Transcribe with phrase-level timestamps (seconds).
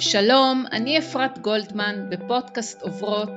[0.00, 3.30] שלום, אני אפרת גולדמן בפודקאסט עוברות,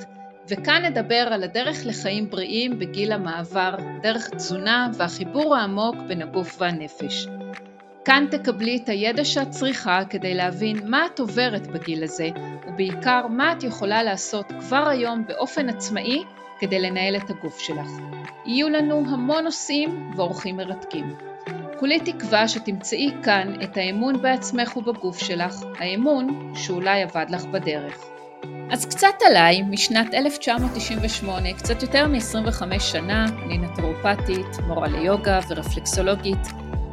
[0.50, 7.28] וכאן נדבר על הדרך לחיים בריאים בגיל המעבר, דרך תזונה והחיבור העמוק בין הגוף והנפש.
[8.06, 12.30] כאן תקבלי את הידע שאת צריכה כדי להבין מה את עוברת בגיל הזה,
[12.68, 16.24] ובעיקר מה את יכולה לעשות כבר היום באופן עצמאי
[16.60, 17.90] כדי לנהל את הגוף שלך.
[18.46, 21.33] יהיו לנו המון נושאים ואורחים מרתקים.
[21.84, 27.98] כולי תקווה שתמצאי כאן את האמון בעצמך ובגוף שלך, האמון שאולי עבד לך בדרך.
[28.72, 36.48] אז קצת עליי, משנת 1998, קצת יותר מ-25 שנה, אני נטרופטית, מורה ליוגה ורפלקסולוגית.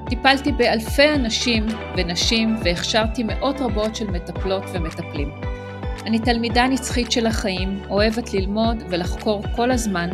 [0.09, 5.31] טיפלתי באלפי אנשים ונשים והכשרתי מאות רבות של מטפלות ומטפלים.
[6.07, 10.11] אני תלמידה נצחית של החיים, אוהבת ללמוד ולחקור כל הזמן,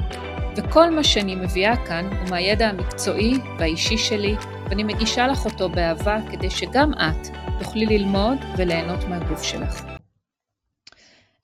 [0.56, 4.36] וכל מה שאני מביאה כאן הוא מהידע המקצועי והאישי שלי,
[4.70, 9.84] ואני מגישה לך אותו באהבה כדי שגם את תוכלי ללמוד וליהנות מהגוף שלך.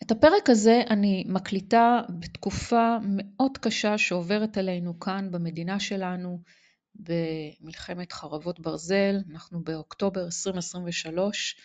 [0.02, 6.38] את הפרק הזה אני מקליטה בתקופה מאוד קשה שעוברת עלינו כאן במדינה שלנו,
[6.94, 11.56] במלחמת חרבות ברזל, אנחנו באוקטובר 2023,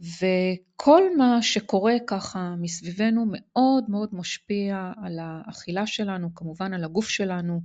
[0.00, 7.60] וכל מה שקורה ככה מסביבנו מאוד מאוד משפיע על האכילה שלנו, כמובן על הגוף שלנו,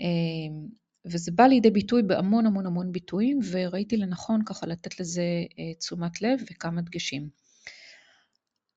[0.00, 5.22] אמ, וזה בא לידי ביטוי בהמון המון המון ביטויים, וראיתי לנכון ככה לתת לזה
[5.58, 7.28] אה, תשומת לב וכמה דגשים.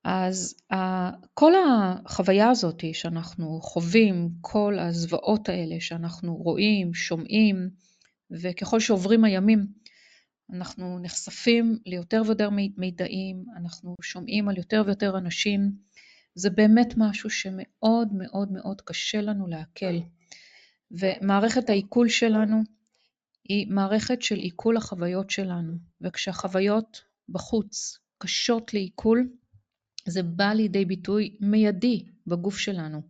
[0.04, 0.56] אז
[1.34, 7.70] כל החוויה הזאת שאנחנו חווים, כל הזוועות האלה שאנחנו רואים, שומעים,
[8.32, 9.68] וככל שעוברים הימים,
[10.54, 15.72] אנחנו נחשפים ליותר ויותר מידעים, אנחנו שומעים על יותר ויותר אנשים,
[16.36, 19.98] זה באמת משהו שמאוד מאוד מאוד קשה לנו לעכל.
[20.94, 22.64] ומערכת העיכול שלנו
[23.50, 29.30] היא מערכת של עיכול החוויות שלנו, וכשהחוויות בחוץ קשות לעיכול,
[30.06, 33.02] זה בא לידי ביטוי מיידי בגוף שלנו.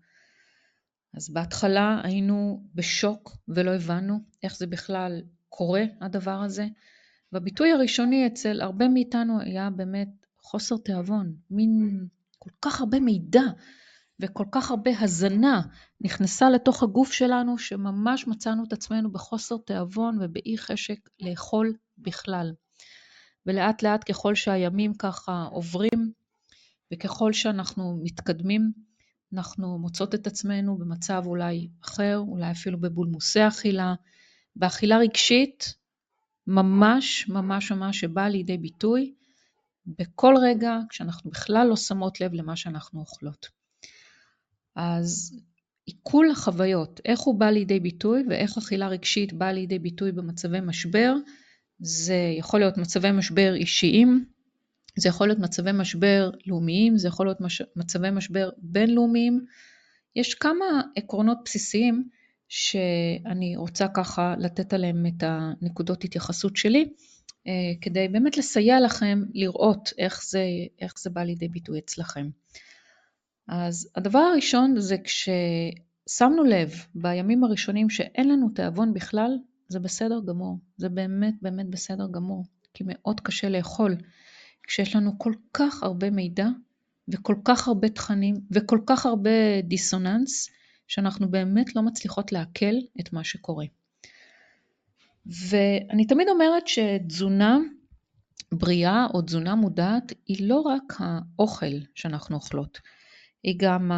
[1.13, 6.67] אז בהתחלה היינו בשוק ולא הבנו איך זה בכלל קורה הדבר הזה,
[7.31, 12.05] והביטוי הראשוני אצל הרבה מאיתנו היה באמת חוסר תיאבון, מין
[12.39, 13.41] כל כך הרבה מידע
[14.19, 15.61] וכל כך הרבה הזנה
[16.01, 22.53] נכנסה לתוך הגוף שלנו, שממש מצאנו את עצמנו בחוסר תיאבון ובאי חשק לאכול בכלל.
[23.45, 26.11] ולאט לאט ככל שהימים ככה עוברים,
[26.93, 28.71] וככל שאנחנו מתקדמים,
[29.33, 33.93] אנחנו מוצאות את עצמנו במצב אולי אחר, אולי אפילו בבולמוסי אכילה,
[34.55, 35.75] באכילה רגשית,
[36.47, 39.13] ממש ממש ממש שבאה לידי ביטוי
[39.85, 43.62] בכל רגע כשאנחנו בכלל לא שמות לב למה שאנחנו אוכלות.
[44.75, 45.39] אז
[45.85, 51.15] עיכול החוויות, איך הוא בא לידי ביטוי ואיך אכילה רגשית באה לידי ביטוי במצבי משבר,
[51.79, 54.25] זה יכול להיות מצבי משבר אישיים,
[54.95, 57.61] זה יכול להיות מצבי משבר לאומיים, זה יכול להיות מש...
[57.75, 59.45] מצבי משבר בינלאומיים.
[60.15, 62.09] יש כמה עקרונות בסיסיים
[62.47, 66.89] שאני רוצה ככה לתת עליהם את הנקודות התייחסות שלי,
[67.47, 67.51] אה,
[67.81, 70.43] כדי באמת לסייע לכם לראות איך זה,
[70.81, 72.29] איך זה בא לידי ביטוי אצלכם.
[73.47, 79.37] אז הדבר הראשון זה כששמנו לב בימים הראשונים שאין לנו תיאבון בכלל,
[79.67, 83.95] זה בסדר גמור, זה באמת באמת בסדר גמור, כי מאוד קשה לאכול.
[84.63, 86.47] כשיש לנו כל כך הרבה מידע
[87.07, 90.49] וכל כך הרבה תכנים וכל כך הרבה דיסוננס,
[90.87, 93.65] שאנחנו באמת לא מצליחות לעכל את מה שקורה.
[95.25, 97.57] ואני תמיד אומרת שתזונה
[98.51, 102.79] בריאה או תזונה מודעת היא לא רק האוכל שאנחנו אוכלות,
[103.43, 103.91] היא גם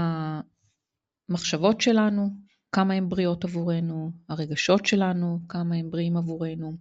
[1.30, 2.30] המחשבות שלנו,
[2.72, 6.74] כמה הן בריאות עבורנו, הרגשות שלנו, כמה הם בריאים עבורנו,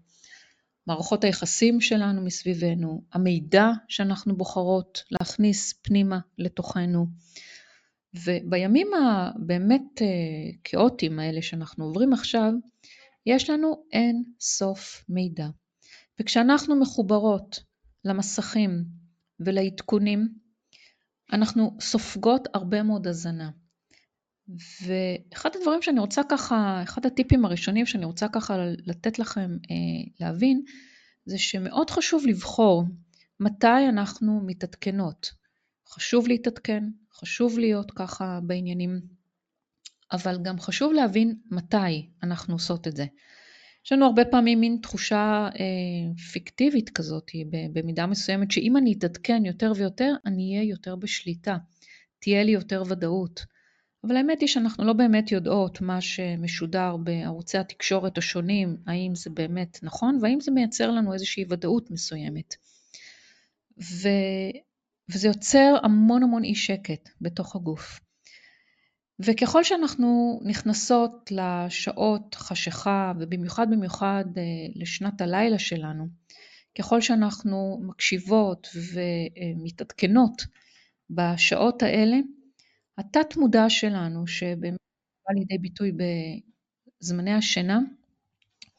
[0.87, 7.07] מערכות היחסים שלנו מסביבנו, המידע שאנחנו בוחרות להכניס פנימה לתוכנו.
[8.15, 10.07] ובימים הבאמת אה,
[10.65, 12.53] כאוטיים האלה שאנחנו עוברים עכשיו,
[13.27, 15.49] יש לנו אין סוף מידע.
[16.21, 17.61] וכשאנחנו מחוברות
[18.05, 18.85] למסכים
[19.41, 20.29] ולעדכונים,
[21.35, 23.51] אנחנו סופגות הרבה מאוד הזנה.
[24.83, 30.63] ואחד הדברים שאני רוצה ככה, אחד הטיפים הראשונים שאני רוצה ככה לתת לכם אה, להבין,
[31.27, 32.85] זה שמאוד חשוב לבחור
[33.41, 35.31] מתי אנחנו מתעדכנות.
[35.89, 39.01] חשוב להתעדכן, חשוב להיות ככה בעניינים,
[40.13, 43.07] אבל גם חשוב להבין מתי אנחנו עושות את זה.
[43.85, 47.31] יש לנו הרבה פעמים מין תחושה אה, פיקטיבית כזאת,
[47.73, 51.57] במידה מסוימת, שאם אני אתעדכן יותר ויותר, אני אהיה יותר בשליטה,
[52.19, 53.45] תהיה לי יותר ודאות.
[54.05, 59.79] אבל האמת היא שאנחנו לא באמת יודעות מה שמשודר בערוצי התקשורת השונים, האם זה באמת
[59.83, 62.55] נכון, והאם זה מייצר לנו איזושהי ודאות מסוימת.
[63.83, 64.09] ו...
[65.13, 68.01] וזה יוצר המון המון אי שקט בתוך הגוף.
[69.20, 74.43] וככל שאנחנו נכנסות לשעות חשיכה, ובמיוחד במיוחד אה,
[74.75, 76.06] לשנת הלילה שלנו,
[76.78, 80.43] ככל שאנחנו מקשיבות ומתעדכנות
[81.11, 82.16] בשעות האלה,
[82.99, 84.78] התת מודע שלנו, שבאמת
[85.28, 85.93] בא לידי ביטוי
[87.00, 87.81] בזמני השינה,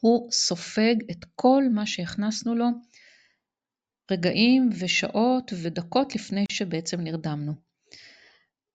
[0.00, 2.66] הוא סופג את כל מה שהכנסנו לו
[4.10, 7.52] רגעים ושעות ודקות לפני שבעצם נרדמנו.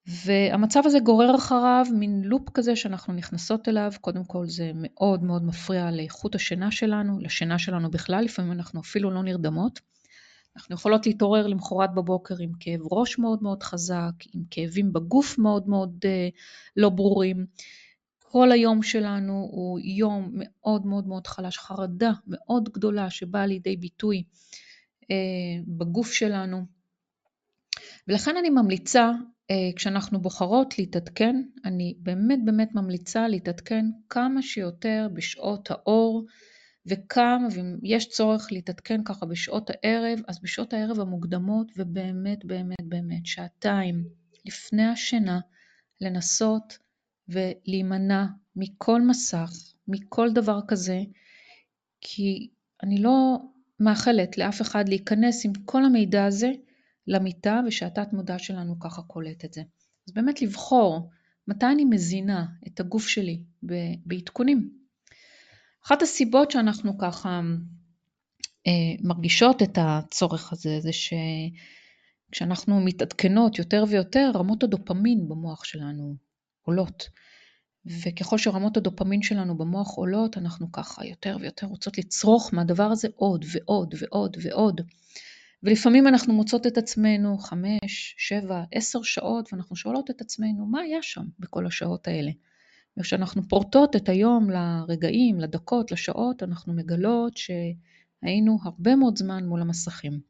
[0.06, 5.44] והמצב הזה גורר אחריו מין לופ כזה שאנחנו נכנסות אליו, קודם כל זה מאוד מאוד
[5.44, 9.80] מפריע לאיכות השינה שלנו, לשינה שלנו בכלל, לפעמים אנחנו אפילו לא נרדמות.
[10.56, 15.68] אנחנו יכולות להתעורר למחרת בבוקר עם כאב ראש מאוד מאוד חזק, עם כאבים בגוף מאוד
[15.68, 16.28] מאוד אה,
[16.76, 17.46] לא ברורים.
[18.18, 24.24] כל היום שלנו הוא יום מאוד מאוד מאוד חלש, חרדה מאוד גדולה שבאה לידי ביטוי
[25.10, 25.16] אה,
[25.66, 26.64] בגוף שלנו.
[28.08, 29.10] ולכן אני ממליצה,
[29.76, 36.26] כשאנחנו בוחרות להתעדכן, אני באמת באמת ממליצה להתעדכן כמה שיותר בשעות האור,
[36.86, 43.26] וכמה, ואם יש צורך להתעדכן ככה בשעות הערב, אז בשעות הערב המוקדמות, ובאמת באמת באמת
[43.26, 44.04] שעתיים
[44.44, 45.40] לפני השינה,
[46.00, 46.78] לנסות
[47.28, 48.24] ולהימנע
[48.56, 49.50] מכל מסך,
[49.88, 51.00] מכל דבר כזה,
[52.00, 52.48] כי
[52.82, 53.38] אני לא
[53.80, 56.52] מאחלת לאף אחד להיכנס עם כל המידע הזה
[57.06, 59.62] למיטה ושהתת מודע שלנו ככה קולט את זה.
[60.08, 61.10] אז באמת לבחור
[61.48, 63.42] מתי אני מזינה את הגוף שלי
[64.06, 64.70] בעדכונים.
[65.86, 67.40] אחת הסיבות שאנחנו ככה
[68.66, 70.90] אה, מרגישות את הצורך הזה זה
[72.30, 76.16] שכשאנחנו מתעדכנות יותר ויותר רמות הדופמין במוח שלנו
[76.62, 77.08] עולות.
[77.86, 83.44] וככל שרמות הדופמין שלנו במוח עולות, אנחנו ככה יותר ויותר רוצות לצרוך מהדבר הזה עוד
[83.52, 84.80] ועוד ועוד ועוד.
[85.62, 91.02] ולפעמים אנחנו מוצאות את עצמנו חמש, שבע, עשר שעות, ואנחנו שואלות את עצמנו, מה היה
[91.02, 92.30] שם בכל השעות האלה?
[92.96, 100.20] וכשאנחנו פורטות את היום לרגעים, לדקות, לשעות, אנחנו מגלות שהיינו הרבה מאוד זמן מול המסכים.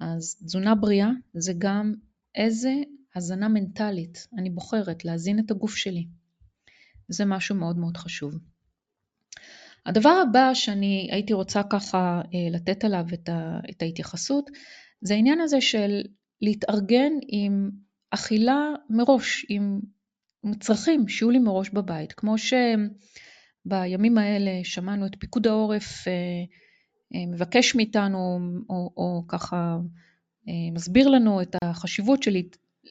[0.00, 1.94] אז תזונה בריאה זה גם
[2.34, 2.74] איזה
[3.14, 6.06] הזנה מנטלית אני בוחרת להזין את הגוף שלי.
[7.08, 8.38] זה משהו מאוד מאוד חשוב.
[9.88, 14.50] הדבר הבא שאני הייתי רוצה ככה אה, לתת עליו את, ה, את ההתייחסות,
[15.00, 16.02] זה העניין הזה של
[16.42, 17.70] להתארגן עם
[18.10, 19.80] אכילה מראש, עם
[20.60, 22.12] צרכים שיהיו לי מראש בבית.
[22.12, 22.34] כמו
[23.66, 26.12] שבימים האלה שמענו את פיקוד העורף אה,
[27.14, 28.38] אה, מבקש מאיתנו,
[28.70, 29.78] או, או ככה
[30.72, 32.36] מסביר לנו את החשיבות של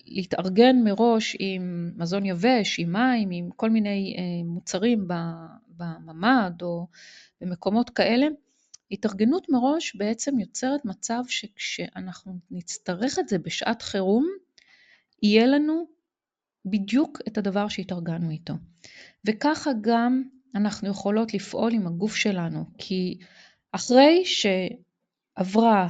[0.06, 5.08] להתארגן מראש עם מזון יבש, עם מים, עם כל מיני אה, מוצרים
[5.70, 6.88] בממ"ד או
[7.42, 8.28] במקומות כאלה,
[8.92, 14.28] התארגנות מראש בעצם יוצרת מצב שכשאנחנו נצטרך את זה בשעת חירום,
[15.24, 15.88] יהיה לנו
[16.66, 18.54] בדיוק את הדבר שהתארגנו איתו.
[19.26, 20.24] וככה גם
[20.56, 23.18] אנחנו יכולות לפעול עם הגוף שלנו, כי
[23.72, 25.88] אחרי שעברה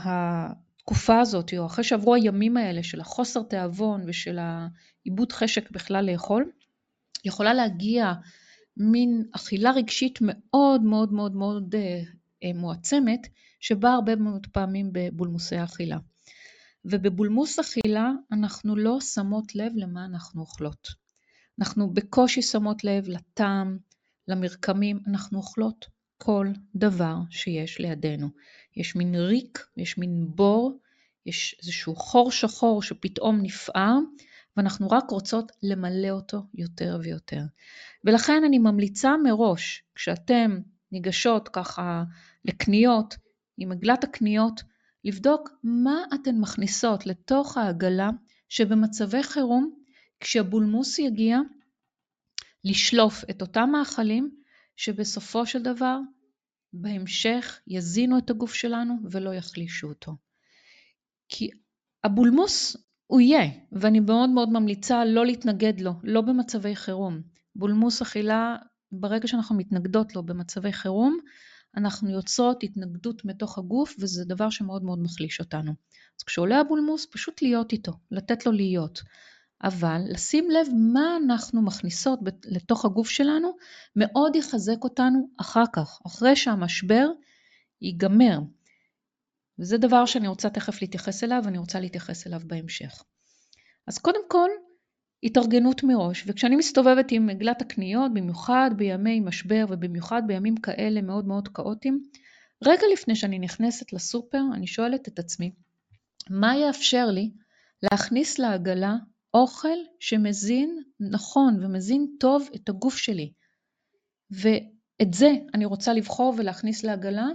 [0.88, 6.52] התקופה הזאת, או אחרי שעברו הימים האלה של החוסר תיאבון ושל העיבוד חשק בכלל לאכול,
[7.26, 8.14] יכולה להגיע
[8.78, 12.02] מין אכילה רגשית מאוד מאוד מאוד מאוד אה,
[12.44, 13.28] אה, מועצמת,
[13.60, 15.98] שבאה הרבה מאוד פעמים בבולמוסי אכילה.
[16.86, 20.88] ובבולמוס אכילה אנחנו לא שמות לב למה אנחנו אוכלות.
[21.60, 23.78] אנחנו בקושי שמות לב לטעם,
[24.28, 25.86] למרקמים, אנחנו אוכלות
[26.18, 28.30] כל דבר שיש לידינו.
[28.78, 30.80] יש מין ריק, יש מין בור,
[31.26, 33.98] יש איזשהו חור שחור שפתאום נפער,
[34.58, 37.42] ואנחנו רק רוצות למלא אותו יותר ויותר.
[38.04, 40.60] ולכן אני ממליצה מראש, כשאתם
[40.92, 42.04] ניגשות ככה
[42.46, 43.16] לקניות,
[43.58, 44.62] עם עגלת הקניות,
[45.04, 48.10] לבדוק מה אתן מכניסות לתוך העגלה,
[48.50, 49.74] שבמצבי חירום,
[50.20, 51.40] כשהבולמוס יגיע,
[52.64, 54.32] לשלוף את אותם מאכלים
[54.76, 56.00] שבסופו של דבר
[56.74, 60.16] בהמשך יזינו את הגוף שלנו ולא יחלישו אותו.
[61.30, 61.50] כי
[62.04, 67.22] הבולמוס הוא יהיה, ואני מאוד מאוד ממליצה לא להתנגד לו, לא במצבי חירום.
[67.56, 68.56] בולמוס אכילה,
[68.92, 71.18] ברגע שאנחנו מתנגדות לו במצבי חירום,
[71.78, 75.72] אנחנו יוצרות התנגדות מתוך הגוף, וזה דבר שמאוד מאוד מחליש אותנו.
[76.20, 79.02] אז כשעולה הבולמוס, פשוט להיות איתו, לתת לו להיות.
[79.64, 83.52] אבל לשים לב מה אנחנו מכניסות לתוך הגוף שלנו,
[83.96, 87.08] מאוד יחזק אותנו אחר כך, אחרי שהמשבר
[87.82, 88.40] ייגמר.
[89.60, 93.04] וזה דבר שאני רוצה תכף להתייחס אליו, ואני רוצה להתייחס אליו בהמשך.
[93.88, 94.50] אז קודם כל,
[95.24, 101.48] התארגנות מראש, וכשאני מסתובבת עם עגלת הקניות, במיוחד בימי משבר ובמיוחד בימים כאלה מאוד מאוד
[101.48, 102.04] כאוטיים,
[102.66, 105.52] רגע לפני שאני נכנסת לסופר, אני שואלת את עצמי,
[106.30, 107.32] מה יאפשר לי
[107.84, 108.96] להכניס לעגלה
[109.38, 113.32] אוכל שמזין נכון ומזין טוב את הגוף שלי.
[114.32, 117.28] ואת זה אני רוצה לבחור ולהכניס לעגלה,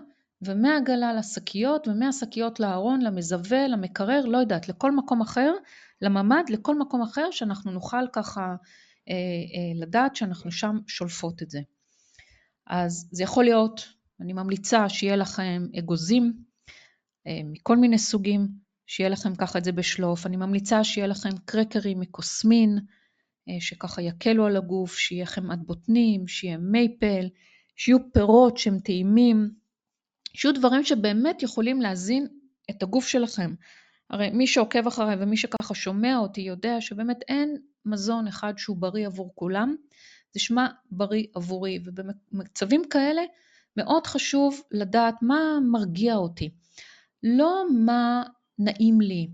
[0.43, 5.53] ומהעגלה לשקיות, ומהשקיות לארון, למזווה, למקרר, לא יודעת, לכל מקום אחר,
[6.03, 8.55] לממ"ד, לכל מקום אחר, שאנחנו נוכל ככה
[9.09, 11.61] אה, אה, לדעת שאנחנו שם שולפות את זה.
[12.67, 13.89] אז זה יכול להיות,
[14.21, 16.33] אני ממליצה שיהיה לכם אגוזים
[17.27, 18.49] אה, מכל מיני סוגים,
[18.87, 20.27] שיהיה לכם ככה את זה בשלוף.
[20.27, 22.79] אני ממליצה שיהיה לכם קרקרים מקוסמין,
[23.49, 27.29] אה, שככה יקלו על הגוף, שיהיה חמאת בוטנים, שיהיה מייפל,
[27.77, 29.51] שיהיו פירות שהם טעימים,
[30.35, 32.27] שיהיו דברים שבאמת יכולים להזין
[32.71, 33.55] את הגוף שלכם.
[34.11, 39.07] הרי מי שעוקב אחריי ומי שככה שומע אותי יודע שבאמת אין מזון אחד שהוא בריא
[39.07, 39.75] עבור כולם,
[40.33, 43.23] זה שמע בריא עבורי, ובמצבים כאלה
[43.77, 46.51] מאוד חשוב לדעת מה מרגיע אותי.
[47.23, 48.23] לא מה
[48.59, 49.29] נעים לי,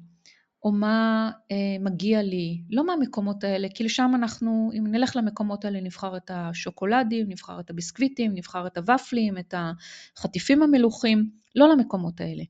[0.65, 5.81] או מה אה, מגיע לי, לא מהמקומות האלה, כי לשם אנחנו, אם נלך למקומות האלה,
[5.81, 12.43] נבחר את השוקולדים, נבחר את הביסקוויטים, נבחר את הוואפלים, את החטיפים המלוכים, לא למקומות האלה,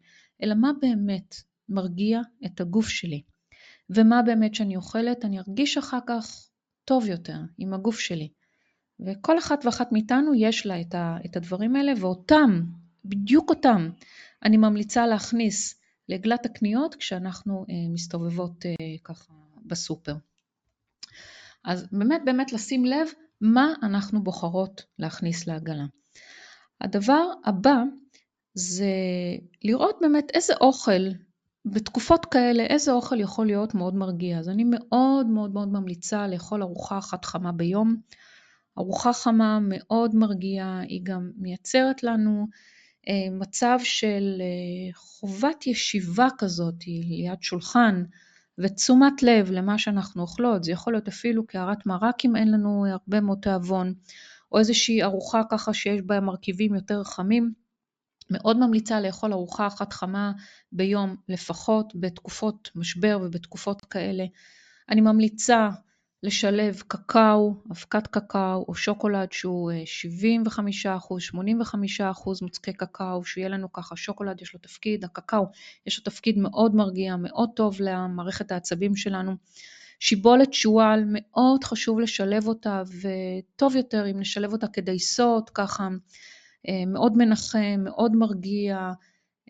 [0.43, 1.35] אלא מה באמת
[1.69, 3.23] מרגיע את הגוף שלי.
[3.91, 6.49] ומה באמת שאני אוכלת, אני ארגיש אחר כך
[6.85, 8.29] טוב יותר עם הגוף שלי.
[9.01, 12.65] וכל אחת ואחת מאיתנו יש לה את, ה, את הדברים האלה, ואותם,
[13.05, 13.91] בדיוק אותם,
[14.45, 18.73] אני ממליצה להכניס לעגלת הקניות כשאנחנו אה, מסתובבות אה,
[19.05, 19.33] ככה
[19.67, 20.15] בסופר.
[21.65, 23.09] אז באמת באמת לשים לב
[23.41, 25.85] מה אנחנו בוחרות להכניס לעגלה.
[26.81, 27.83] הדבר הבא
[28.55, 28.93] זה
[29.65, 31.09] לראות באמת איזה אוכל,
[31.65, 34.39] בתקופות כאלה, איזה אוכל יכול להיות מאוד מרגיע.
[34.39, 37.97] אז אני מאוד מאוד מאוד ממליצה לאכול ארוחה אחת חמה ביום.
[38.79, 42.47] ארוחה חמה מאוד מרגיעה, היא גם מייצרת לנו
[43.31, 48.05] מצב של אה, חובת ישיבה כזאת ליד שולחן
[48.59, 53.21] ותשומת לב למה שאנחנו אוכלות, זה יכול להיות אפילו קערת מרק אם אין לנו הרבה
[53.21, 53.95] מאוד תיאבון,
[54.53, 57.53] או איזושהי ארוחה ככה שיש בה מרכיבים יותר חמים.
[58.31, 60.33] מאוד ממליצה לאכול ארוחה אחת חמה
[60.73, 64.25] ביום לפחות בתקופות משבר ובתקופות כאלה.
[64.89, 65.69] אני ממליצה
[66.23, 72.01] לשלב קקאו, אבקת קקאו או שוקולד שהוא 75 אה, 85
[72.43, 75.47] מוצקי קקאו, שיהיה לנו ככה, שוקולד יש לו תפקיד, הקקאו
[75.87, 79.33] יש לו תפקיד מאוד מרגיע, מאוד טוב למערכת העצבים שלנו.
[80.01, 85.89] שיבולת שועל, מאוד חשוב לשלב אותה, וטוב יותר אם נשלב אותה כדייסות, ככה
[86.69, 88.91] אה, מאוד מנחם, מאוד מרגיע.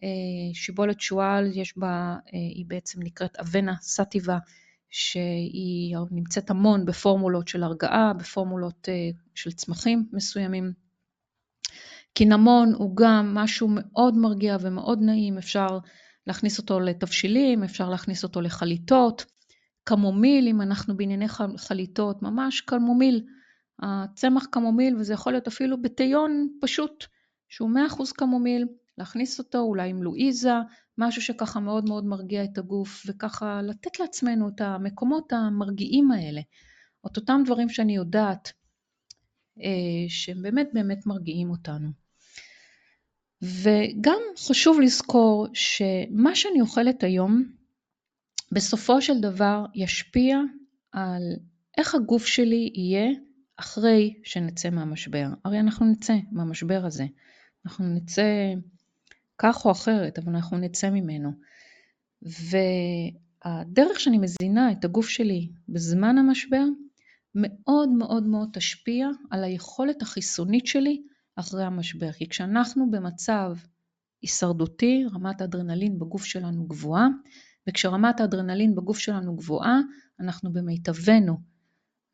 [0.02, 4.38] אה, שיבולת שועל, יש בה, היא בעצם נקראת אבנה סטיבה.
[4.90, 10.72] שהיא נמצאת המון בפורמולות של הרגעה, בפורמולות אה, של צמחים מסוימים.
[12.14, 15.78] קינמון הוא גם משהו מאוד מרגיע ומאוד נעים, אפשר
[16.26, 19.24] להכניס אותו לתבשילים, אפשר להכניס אותו לחליטות.
[19.84, 21.26] קמומיל, אם אנחנו בענייני
[21.56, 23.26] חליטות, ממש קמומיל,
[23.82, 27.04] הצמח קמומיל, וזה יכול להיות אפילו בטיון פשוט,
[27.48, 28.66] שהוא 100% קמומיל,
[28.98, 30.52] להכניס אותו אולי עם לואיזה,
[30.98, 36.40] משהו שככה מאוד מאוד מרגיע את הגוף, וככה לתת לעצמנו את המקומות המרגיעים האלה,
[37.06, 38.52] את אותם דברים שאני יודעת
[39.62, 41.88] אה, שהם באמת באמת מרגיעים אותנו.
[43.42, 47.44] וגם חשוב לזכור שמה שאני אוכלת היום,
[48.52, 50.38] בסופו של דבר ישפיע
[50.92, 51.22] על
[51.78, 53.10] איך הגוף שלי יהיה
[53.56, 55.26] אחרי שנצא מהמשבר.
[55.44, 57.06] הרי אנחנו נצא מהמשבר הזה.
[57.66, 58.54] אנחנו נצא
[59.38, 61.32] כך או אחרת, אבל אנחנו נצא ממנו.
[62.22, 66.64] והדרך שאני מזינה את הגוף שלי בזמן המשבר,
[67.34, 71.02] מאוד מאוד מאוד תשפיע על היכולת החיסונית שלי
[71.36, 72.12] אחרי המשבר.
[72.12, 73.56] כי כשאנחנו במצב
[74.22, 77.08] הישרדותי, רמת האדרנלין בגוף שלנו גבוהה,
[77.68, 79.80] וכשרמת האדרנלין בגוף שלנו גבוהה,
[80.20, 81.36] אנחנו במיטבנו.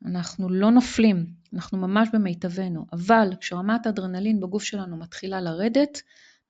[0.05, 2.85] אנחנו לא נופלים, אנחנו ממש במיטבנו.
[2.93, 6.01] אבל כשרמת האדרנלין בגוף שלנו מתחילה לרדת,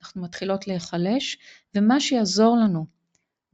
[0.06, 1.38] אנחנו מתחילות להיחלש,
[1.74, 2.86] ומה שיעזור לנו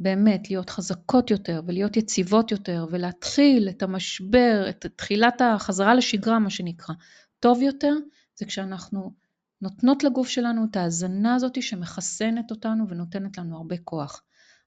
[0.00, 6.50] באמת להיות חזקות יותר ולהיות יציבות יותר ולהתחיל את המשבר, את תחילת החזרה לשגרה מה
[6.50, 6.94] שנקרא,
[7.40, 7.94] טוב יותר,
[8.34, 9.12] זה כשאנחנו
[9.60, 14.22] נותנות לגוף שלנו את ההזנה הזאת שמחסנת אותנו ונותנת לנו הרבה כוח.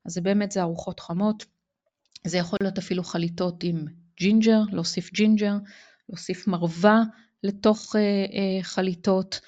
[0.06, 1.46] אז זה באמת זה ארוחות חמות,
[2.28, 3.86] זה יכול להיות אפילו חליטות עם
[4.20, 5.58] ג'ינג'ר, להוסיף ג'ינג'ר,
[6.10, 7.04] להוסיף מרווה
[7.44, 9.40] לתוך אה, אה, חליטות.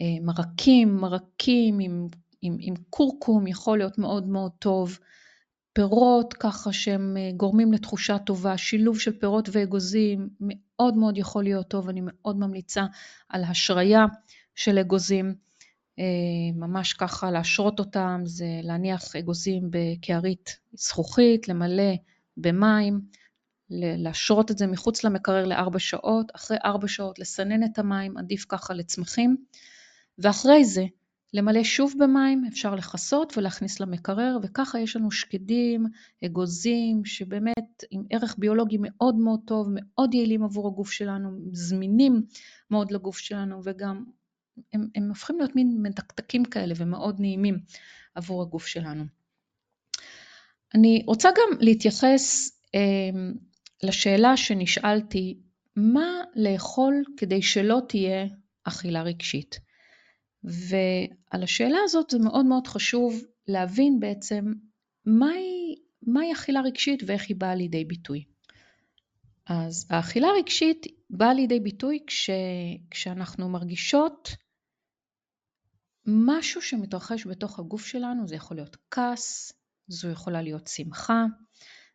[0.00, 2.08] אה, מרקים, מרקים עם,
[2.42, 4.98] עם, עם קורקום יכול להיות מאוד מאוד טוב,
[5.72, 11.68] פירות ככה שהם אה, גורמים לתחושה טובה, שילוב של פירות ואגוזים מאוד מאוד יכול להיות
[11.68, 12.84] טוב, אני מאוד ממליצה
[13.28, 14.06] על השריה
[14.54, 15.34] של אגוזים.
[16.54, 21.92] ממש ככה להשרות אותם, זה להניח אגוזים בקערית זכוכית, למלא
[22.36, 23.00] במים,
[23.70, 28.74] להשרות את זה מחוץ למקרר לארבע שעות, אחרי ארבע שעות לסנן את המים, עדיף ככה
[28.74, 29.36] לצמחים,
[30.18, 30.84] ואחרי זה
[31.34, 35.86] למלא שוב במים, אפשר לכסות ולהכניס למקרר, וככה יש לנו שקדים,
[36.24, 42.22] אגוזים, שבאמת עם ערך ביולוגי מאוד מאוד טוב, מאוד יעילים עבור הגוף שלנו, זמינים
[42.70, 44.04] מאוד לגוף שלנו, וגם
[44.72, 47.58] הם, הם הופכים להיות מין מתקתקים כאלה ומאוד נעימים
[48.14, 49.04] עבור הגוף שלנו.
[50.74, 53.20] אני רוצה גם להתייחס אה,
[53.82, 55.38] לשאלה שנשאלתי,
[55.76, 58.26] מה לאכול כדי שלא תהיה
[58.64, 59.67] אכילה רגשית?
[60.44, 64.52] ועל השאלה הזאת זה מאוד מאוד חשוב להבין בעצם
[65.04, 68.24] מהי, מהי אכילה רגשית ואיך היא באה לידי ביטוי.
[69.46, 72.30] אז האכילה הרגשית באה לידי ביטוי כש,
[72.90, 74.28] כשאנחנו מרגישות
[76.06, 79.52] משהו שמתרחש בתוך הגוף שלנו, זה יכול להיות כעס,
[79.88, 81.24] זו יכולה להיות שמחה,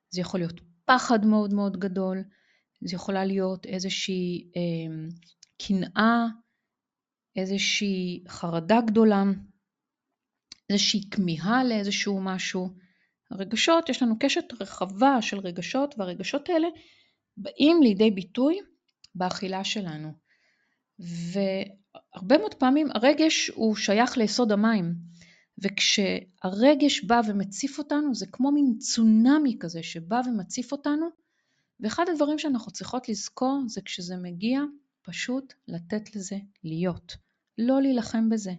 [0.09, 2.23] זה יכול להיות פחד מאוד מאוד גדול,
[2.81, 5.05] זה יכולה להיות איזושהי אה,
[5.67, 6.25] קנאה,
[7.36, 9.24] איזושהי חרדה גדולה,
[10.70, 12.70] איזושהי כמיהה לאיזשהו משהו.
[13.32, 16.68] הרגשות, יש לנו קשת רחבה של רגשות, והרגשות האלה
[17.38, 18.60] באים לידי ביטוי
[19.16, 20.12] באכילה שלנו.
[21.00, 24.96] והרבה מאוד פעמים הרגש הוא שייך ליסוד המים,
[25.63, 31.10] וכשהרגש בא ומציף אותנו, זה כמו מין צונאמי כזה שבא ומציף אותנו,
[31.80, 34.62] ואחד הדברים שאנחנו צריכות לזכור זה כשזה מגיע,
[35.02, 37.23] פשוט לתת לזה להיות.
[37.57, 38.53] לא להילחם בזה.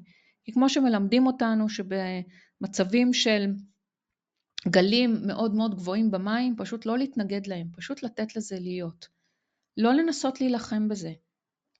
[0.44, 3.46] כי כמו שמלמדים אותנו שבמצבים של
[4.68, 9.08] גלים מאוד מאוד גבוהים במים, פשוט לא להתנגד להם, פשוט לתת לזה להיות.
[9.76, 11.12] לא לנסות להילחם בזה,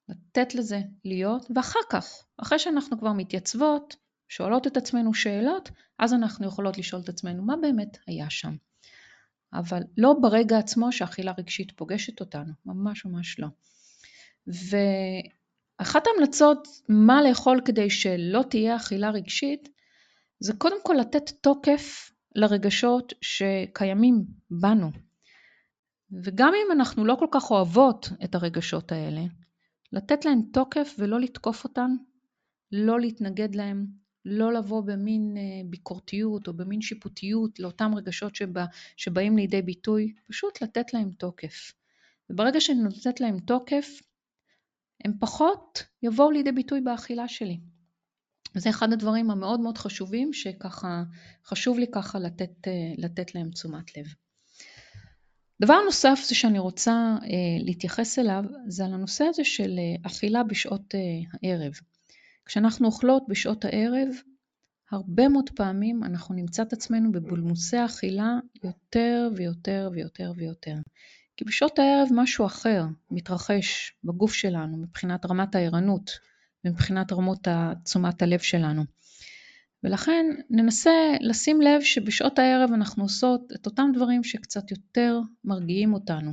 [0.09, 3.97] לתת לזה להיות, ואחר כך, אחרי שאנחנו כבר מתייצבות,
[4.29, 8.57] שואלות את עצמנו שאלות, אז אנחנו יכולות לשאול את עצמנו מה באמת היה שם.
[9.53, 13.49] אבל לא ברגע עצמו שהאכילה רגשית פוגשת אותנו, ממש ממש לא.
[15.79, 19.69] ואחת ההמלצות מה לאכול כדי שלא תהיה אכילה רגשית,
[20.41, 24.91] זה קודם כל לתת תוקף לרגשות שקיימים בנו.
[26.25, 29.23] וגם אם אנחנו לא כל כך אוהבות את הרגשות האלה,
[29.93, 31.91] לתת להן תוקף ולא לתקוף אותן,
[32.73, 33.87] לא להתנגד להן,
[34.25, 38.65] לא לבוא במין אה, ביקורתיות או במין שיפוטיות לאותם רגשות שבא,
[38.97, 41.73] שבאים לידי ביטוי, פשוט לתת להם תוקף.
[42.31, 44.01] וברגע שאני נותנת להם תוקף,
[45.05, 47.61] הם פחות יבואו לידי ביטוי באכילה שלי.
[48.57, 51.03] וזה אחד הדברים המאוד מאוד חשובים, שככה
[51.47, 54.07] חשוב לי ככה לתת, אה, לתת להם תשומת לב.
[55.61, 60.95] דבר נוסף זה שאני רוצה אה, להתייחס אליו, זה על הנושא הזה של אכילה בשעות
[61.43, 61.73] הערב.
[62.47, 64.09] כשאנחנו אוכלות בשעות הערב,
[64.91, 70.75] הרבה מאוד פעמים אנחנו נמצא את עצמנו בבולמוסי אכילה יותר ויותר ויותר ויותר.
[71.37, 76.11] כי בשעות הערב משהו אחר מתרחש בגוף שלנו מבחינת רמת הערנות
[76.65, 77.49] ומבחינת רמות
[77.85, 78.85] תשומת הלב שלנו.
[79.83, 86.33] ולכן ננסה לשים לב שבשעות הערב אנחנו עושות את אותם דברים שקצת יותר מרגיעים אותנו.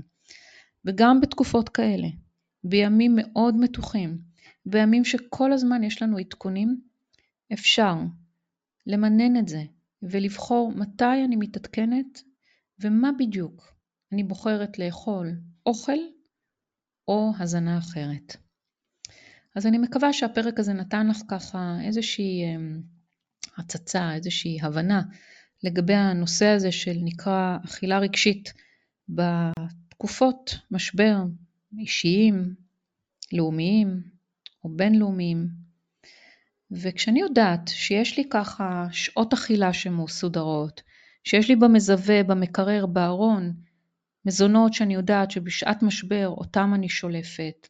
[0.85, 2.07] וגם בתקופות כאלה,
[2.63, 4.17] בימים מאוד מתוחים,
[4.65, 6.81] בימים שכל הזמן יש לנו עדכונים,
[7.53, 7.95] אפשר
[8.87, 9.63] למנן את זה
[10.03, 12.21] ולבחור מתי אני מתעדכנת
[12.79, 13.73] ומה בדיוק
[14.11, 15.31] אני בוחרת לאכול
[15.65, 15.97] אוכל
[17.07, 18.37] או הזנה אחרת.
[19.55, 22.81] אז אני מקווה שהפרק הזה נתן לך ככה איזושהי אמ,
[23.57, 25.01] הצצה, איזושהי הבנה
[25.63, 28.53] לגבי הנושא הזה של נקרא אכילה רגשית
[29.09, 31.15] בתקופות משבר
[31.77, 32.55] אישיים,
[33.33, 34.01] לאומיים,
[34.63, 35.47] או בינלאומיים.
[36.71, 40.81] וכשאני יודעת שיש לי ככה שעות אכילה שמסודרות,
[41.23, 43.53] שיש לי במזווה, במקרר, בארון,
[44.25, 47.67] מזונות שאני יודעת שבשעת משבר אותם אני שולפת,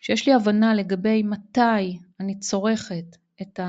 [0.00, 3.60] שיש לי הבנה לגבי מתי אני צורכת את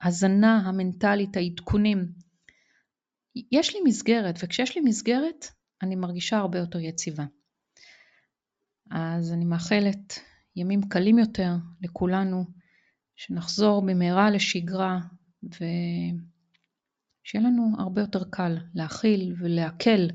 [0.00, 2.12] ההזנה המנטלית, העדכונים.
[3.52, 5.46] יש לי מסגרת, וכשיש לי מסגרת,
[5.82, 7.24] אני מרגישה הרבה יותר יציבה.
[8.90, 10.18] אז אני מאחלת
[10.56, 12.44] ימים קלים יותר לכולנו,
[13.16, 14.98] שנחזור במהרה לשגרה
[15.42, 15.64] ושיהיה
[17.34, 20.06] לנו הרבה יותר קל להכיל ולעכל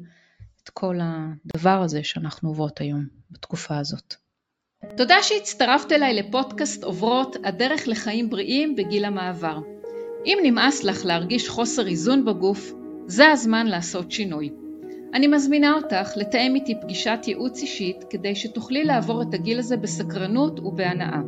[0.66, 4.16] את כל הדבר הזה שאנחנו עוברות היום בתקופה הזאת.
[4.98, 9.60] תודה שהצטרפת אליי לפודקאסט עוברות הדרך לחיים בריאים בגיל המעבר.
[10.26, 12.74] אם נמאס לך להרגיש חוסר איזון בגוף,
[13.08, 14.50] זה הזמן לעשות שינוי.
[15.14, 20.60] אני מזמינה אותך לתאם איתי פגישת ייעוץ אישית כדי שתוכלי לעבור את הגיל הזה בסקרנות
[20.60, 21.20] ובהנאה.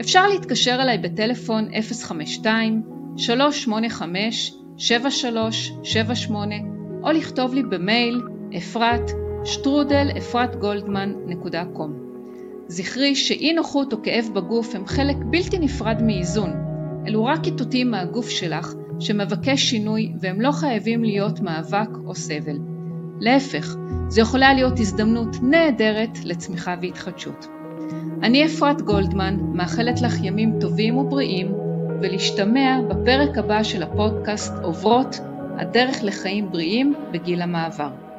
[0.00, 1.68] אפשר להתקשר אליי בטלפון
[3.16, 3.20] 052-385-7378
[7.02, 8.20] או לכתוב לי במייל
[8.56, 9.10] אפרת
[9.44, 11.90] שטרודל אפרתגולדמן.com.
[12.68, 16.50] זכרי שאי נוחות או כאב בגוף הם חלק בלתי נפרד מאיזון.
[17.06, 22.58] אלו רק איתותים מהגוף שלך שמבקש שינוי והם לא חייבים להיות מאבק או סבל.
[23.20, 23.76] להפך,
[24.08, 27.46] זו יכולה להיות הזדמנות נהדרת לצמיחה והתחדשות.
[28.22, 31.52] אני אפרת גולדמן, מאחלת לך ימים טובים ובריאים,
[32.02, 35.20] ולהשתמע בפרק הבא של הפודקאסט עוברות
[35.58, 38.11] הדרך לחיים בריאים בגיל המעבר.